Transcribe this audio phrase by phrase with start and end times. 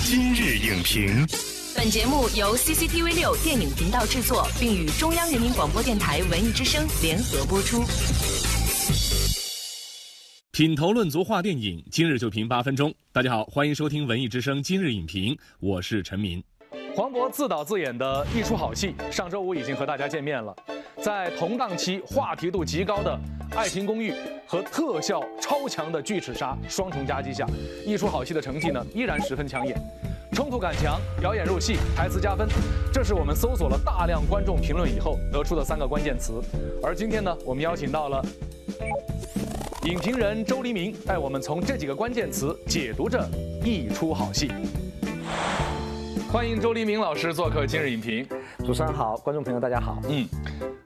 [0.00, 1.26] 今日影评，
[1.74, 7.82] 本节目由 CCTV 六电影频道制作，并与中央人民广播电台文艺之声联合播出。
[10.52, 12.94] 品头论足话电影，今日就评八分钟。
[13.12, 16.42] 大家好，欢迎收听文艺之声今日影评，我是陈明。
[16.94, 20.54] 黄渤自导自演的一出好戏，上周五已经和大家见面了。
[21.02, 23.18] 在同档期话题度极高的
[23.58, 24.12] 《爱情公寓》
[24.46, 27.44] 和特效超强的《巨齿鲨》双重夹击下，
[27.84, 29.76] 一出好戏的成绩呢依然十分抢眼，
[30.32, 32.46] 冲突感强，表演入戏，台词加分，
[32.92, 36.40] 这是我们搜索了大量观众评论以后得出的三个关键词。
[36.80, 38.24] 而今天呢，我们邀请到了
[39.82, 43.28] 影评人周黎明，带我们从这几个关键词解读这
[43.64, 44.52] 一出好戏。
[46.30, 48.24] 欢迎周黎明老师做客今日影评。
[48.64, 50.00] 主持人好，观众朋友大家好。
[50.08, 50.28] 嗯。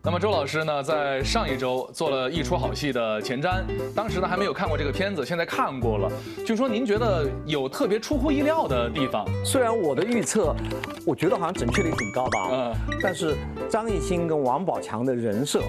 [0.04, 3.62] 那么周老师呢，在上一周做了一出好戏的前瞻，
[3.94, 6.10] 当时呢还没有看过这个片子，现在看过了。
[6.44, 9.24] 据说您觉得有特别出乎意料的地方？
[9.44, 10.56] 虽然我的预测，
[11.06, 13.36] 我觉得好像准确率挺高的啊，嗯，但是
[13.70, 15.62] 张艺兴跟王宝强的人设，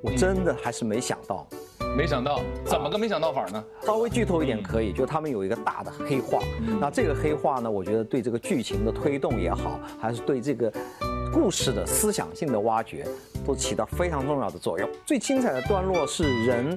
[0.00, 1.44] 我真的还是没想到。
[1.96, 3.64] 没想到，怎么个没想到法呢？
[3.82, 6.38] 稍微剧透一点可以，就他们有一个大的黑化，
[6.80, 10.72] 那这个黑化呢，我觉得对这个剧情的推动也好，还是对这个。
[11.32, 13.06] 故事的思想性的挖掘，
[13.46, 14.88] 都起到非常重要的作用。
[15.06, 16.76] 最精彩的段落是人，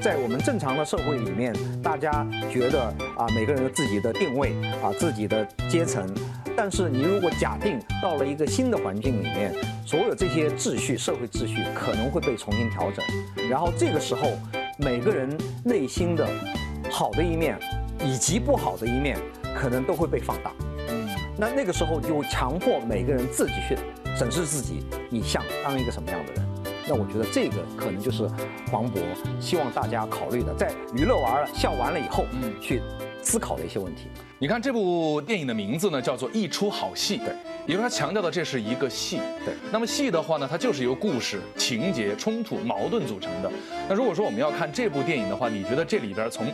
[0.00, 2.84] 在我们正常的社会里面，大家觉得
[3.16, 6.08] 啊，每个人有自己的定位啊，自己的阶层。
[6.56, 9.52] 但是你如果假定到了一个新的环境里面，
[9.84, 13.04] 所有这些秩序、社会秩序可能会被重新调整，
[13.50, 14.28] 然后这个时候，
[14.78, 16.28] 每个人内心的
[16.90, 17.58] 好的一面
[18.04, 19.18] 以及不好的一面，
[19.52, 20.52] 可能都会被放大。
[21.36, 23.76] 那那个时候就强迫每个人自己去
[24.16, 26.48] 审视自己，你想当一个什么样的人？
[26.86, 28.28] 那我觉得这个可能就是
[28.70, 29.00] 黄渤
[29.40, 32.82] 希望大家考虑的，在娱乐完了、笑完了以后，嗯，去
[33.22, 34.08] 思考的一些问题。
[34.38, 37.34] 你看这部电影的名字呢，叫做《一出好戏》，对，
[37.66, 39.54] 也就是他强调的这是一个戏，对。
[39.72, 43.50] 那么戏的话呢，它就是由故事、情节、冲突、矛盾组成的。
[43.88, 46.46] 那如果说我们要看这部电影的话，你觉得这里边从？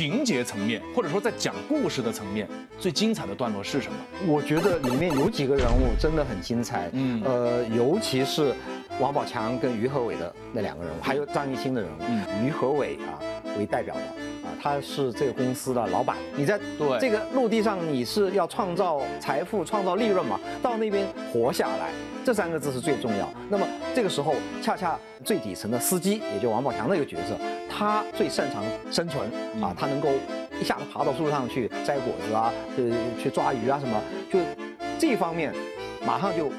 [0.00, 3.98] 情节层面，或者说在讲故事的层面，最精彩的段落是什么？
[4.26, 8.54] 我觉得里面有几个人物真的很精彩，嗯，呃，尤其是
[8.98, 13.20] 王宝强跟于和伟的那两个人物，还有张艺兴的人物，嗯于和伟啊
[13.58, 16.58] 为代表的啊，他是这个公司的老板，你在
[16.98, 21.90] 这个陆地上你是要创造财富、创造利润嘛，到那边活下来。
[22.22, 23.30] 这三个字是最重要。
[23.48, 27.34] 那么这个时候，恰恰最底层的司机，也就王宝强的一个角色，
[27.80, 29.26] 他最擅长生存
[29.58, 30.10] 啊，他能够
[30.60, 32.92] 一下子爬到树上去摘果子啊，去
[33.22, 33.98] 去抓鱼啊什么，
[34.30, 34.38] 就
[34.98, 35.50] 这一方面，
[36.04, 36.50] 马上就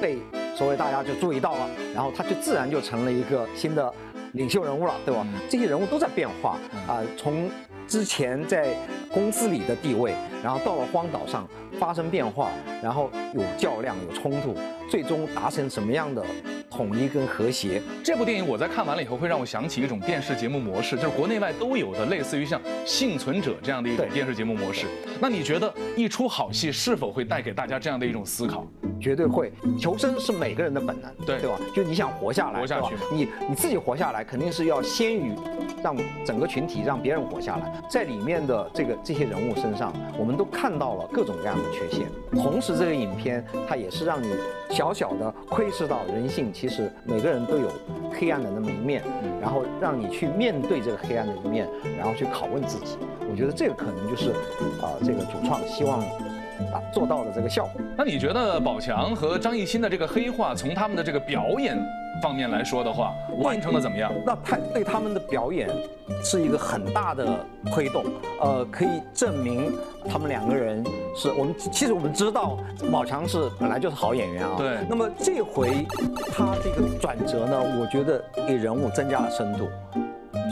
[0.00, 0.16] 被
[0.54, 3.92] 所谓大家就注意到了，然后他就自然就成了一个新的
[4.34, 5.26] 领袖人物了，对吧？
[5.48, 6.56] 这些人物都在变化
[6.86, 7.50] 啊，从
[7.88, 8.68] 之前在
[9.12, 11.44] 公司里的地位，然后到了荒岛上。
[11.78, 12.50] 发生变化，
[12.82, 14.54] 然后有较量，有冲突，
[14.90, 16.22] 最终达成什么样的
[16.80, 17.82] 统一跟和谐？
[18.02, 24.86] 这部电影我在看完了以后，会让我想起一种电视节目模式，就是国内外都有的，类似于像《幸存者》这样的一种电视节目模式。
[25.20, 28.66] 那你觉得一出好戏是否会带给大家这样的一种思考？
[29.00, 29.52] 绝对会。
[29.78, 31.58] 求生是每个人的本能，对对吧？
[31.74, 35.34] 就你想活下来，活下去，你你自己活下来，肯定是要先于
[35.82, 35.96] 让
[36.26, 37.72] 整个群体让别人活下来。
[37.88, 41.70] 在里面的这个这些人物身上，我们都看到了各种各样的。
[41.70, 44.34] 缺陷，同时这个影片它也是让你
[44.70, 47.70] 小小的窥视到人性，其实每个人都有
[48.12, 49.02] 黑暗的那么一面，
[49.40, 52.98] 然后让你去面对这个黑暗的一面，然后去拷问自己。
[53.30, 54.30] 我觉得这个可能就是
[54.82, 56.00] 啊，这个主创希望
[56.72, 57.80] 啊做到的这个效果。
[57.96, 61.76] 那你觉得宝强和张艺兴的这个黑化，从他们的这个表演？
[62.20, 64.12] 方面来说的话，完成的怎么样？
[64.26, 65.70] 那他对他们的表演
[66.22, 68.04] 是一个很大的推动，
[68.40, 69.72] 呃，可以证明
[70.06, 70.84] 他们两个人
[71.16, 71.54] 是我们。
[71.56, 72.58] 其实我们知道，
[72.92, 74.54] 宝强是本来就是好演员啊。
[74.58, 74.78] 对。
[74.86, 75.86] 那么这回
[76.30, 79.68] 他这个转折呢，我觉得给人物增加了深度。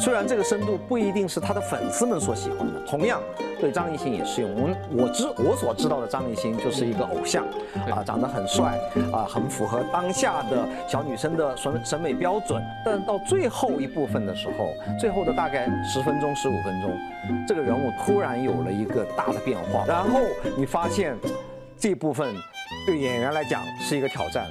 [0.01, 3.21] 虽然这个深度不一定是他的粉丝们所喜欢的，同样
[3.61, 4.55] 对张艺兴也适用。
[4.55, 7.45] 我们我知我所知道的张艺兴就是一个偶像，
[7.91, 8.79] 啊，长得很帅，
[9.13, 12.63] 啊，很符合当下的小女生的审审美标准。
[12.85, 16.97] 但到最后一部分的时候，最后的大概十分钟、十五分钟，
[17.47, 20.21] 这个人物突然有了一个大的变化，然后
[20.57, 21.17] 你发现
[21.77, 22.33] 这部分
[22.87, 24.47] 对演员来讲是一个挑战。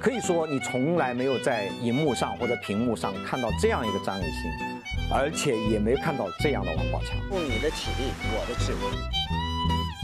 [0.00, 4.75] 可以说你从来没有在荧幕上或者屏幕上看到这样一个张艺兴。
[5.10, 7.16] 而且也没看到这样的王宝强。
[7.30, 8.80] 用你的体力，我的智慧。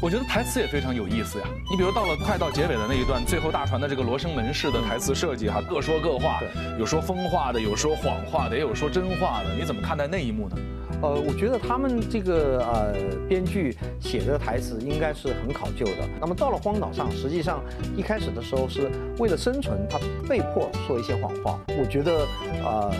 [0.02, 1.46] 我觉得台词也非常有意思呀。
[1.70, 6.40] 你比如到了快到结尾的那一段，最后大船的这个罗生门式的台词设计哈，各说各话，
[6.76, 9.54] 有说疯话的，有说谎话的，也有说真话的。
[9.54, 10.56] 你怎么看待那一幕呢？
[11.02, 12.94] 呃，我觉得他们这个呃
[13.28, 16.08] 编剧写的台词应该是很考究的。
[16.20, 17.62] 那么到了荒岛上，实际上
[17.96, 21.60] 一开始的时候是为了生存，他被迫说一些谎话。
[21.78, 22.26] 我觉得
[22.64, 22.92] 呃，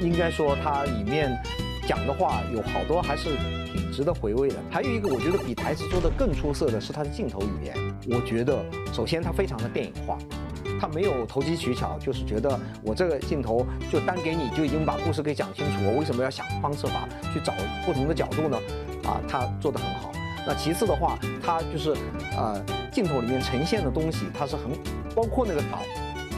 [0.00, 1.36] 应该说它里面
[1.86, 3.36] 讲的话有好多还是
[3.72, 4.56] 挺值得回味的。
[4.70, 7.76] 还有一个，我觉得比台词做的更出色的是它的镜头语言。
[8.10, 10.18] 我觉得首先它非常的电影化。
[10.80, 15.84] 他没有投机取巧，就是觉得我这个镜头就单给你，就已经把故事给讲清楚。
[15.84, 17.52] 我为什么要想方设法去找
[17.84, 18.56] 不同的角度呢？
[19.04, 20.10] 啊，他做得很好。
[20.46, 21.94] 那其次的话，他就是
[22.34, 22.58] 呃
[22.90, 24.70] 镜头里面呈现的东西，它是很
[25.14, 25.82] 包括那个岛，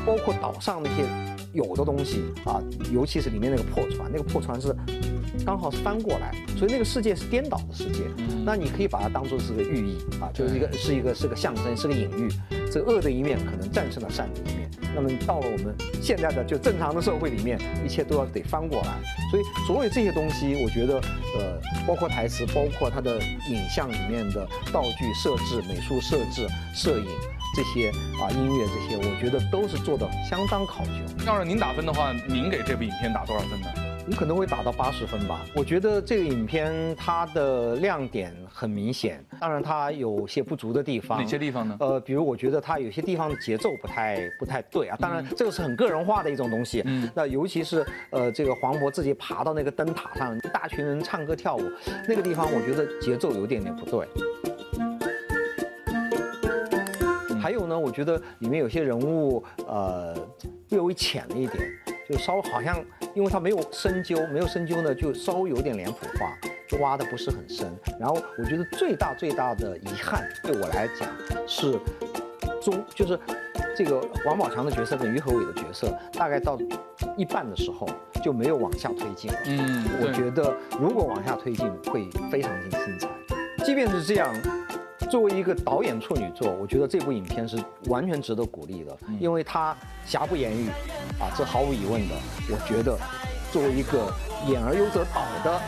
[0.04, 1.04] 包括岛上那些
[1.52, 2.60] 有的东西啊，
[2.90, 4.74] 尤其是里面那个破船，那个破船是
[5.44, 8.02] 刚好是翻过来，所以那个世界是颠倒的世界。
[8.44, 12.28] 那你可以把它当做是个寓意啊，就是一个是一个是个象征，是个隐喻。
[12.70, 18.98] 这恶的一面可能战胜了善的一面，那么到了我们现在的就正常的社会里面，一切都要得翻过来。
[19.30, 20.94] 所以所有这些东西，我觉得，
[21.38, 23.18] 呃，包括台词，包括它的
[23.50, 27.06] 影像里面的道具设置、美术设置、摄影
[27.54, 31.24] 这些啊，音乐这些，我觉得都是做的相当考究。
[31.26, 33.66] 要是您打分的话，您给这部影片打多少分呢？
[34.06, 35.44] 你可能会打到八十分吧。
[35.54, 41.20] 我觉得这个影片它的亮点很明显，当然它有些不足的地方。
[41.20, 41.76] 哪些地方呢？
[41.80, 44.96] 呃，比如我觉得它有些地方的节奏不太不太对啊。
[45.00, 46.82] 当然这个是很个人化的一种东西。
[46.84, 47.08] 嗯。
[47.14, 51.62] 那尤其是呃这个黄渤自己爬到那个灯塔上，一大群人唱歌跳舞，
[52.08, 54.06] 那个地方我觉得节奏有点点不对。
[57.40, 60.14] 还有呢，我觉得里面有些人物呃
[60.70, 61.58] 略微浅了一点。
[62.12, 62.78] 就稍微好像，
[63.14, 66.36] 因为它没有深究，没有深究呢，就稍微有点脸谱化，
[66.68, 67.72] 就挖的不是很深。
[67.98, 71.08] 然后我觉得最大最大的遗憾，对我来讲
[71.48, 71.72] 是
[72.60, 73.18] 中，就是
[73.74, 76.58] 这个王宝强的角色跟于和伟的角色，大概到
[77.16, 77.88] 一半的时候
[78.22, 79.38] 就没有往下推进了。
[79.46, 83.08] 嗯，我觉得如果往下推进会非常之精彩。
[83.64, 84.30] 即便是这样。
[85.10, 89.76] 作为一个导演处女作，我觉得这部影片是完全值得鼓励的，因为它
[90.06, 90.70] 瑕不掩瑜，
[91.22, 92.14] 啊，这毫无疑问的。
[92.48, 92.98] 我觉得，
[93.52, 94.12] 作为一个
[94.48, 95.62] 演而优则导的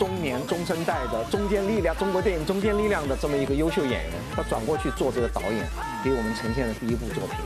[0.00, 5.64] 中年中生代的中坚力量，中国电影中坚力量的这么一个优秀演员，他转过去做这个导演，
[6.02, 7.38] 给我们呈现的第一部作品，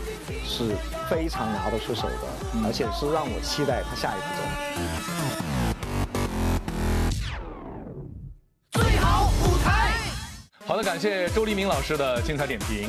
[0.43, 0.75] 是
[1.11, 2.27] 非常拿得出手的，
[2.65, 4.57] 而且是让我期待他下一部作品。
[10.67, 12.89] 好的，感谢周黎明老师的精彩点评。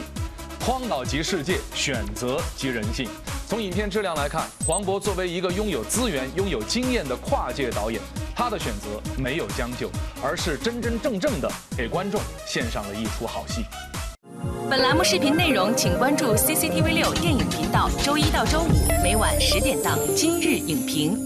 [0.63, 3.09] 荒岛即世界，选择即人性。
[3.51, 8.01] 从影片质量来看，黄渤作为一个拥有资源、拥有经验的跨界导演，
[8.33, 8.87] 他的选择
[9.21, 9.89] 没有将就，
[10.23, 13.65] 而是真真正正的给观众献上了一出好戏。
[14.69, 18.69] 本栏目视频内容，请关注 CCTV 六电影频道，周一到周五
[19.03, 21.17] 每晚十点档《今日影评》。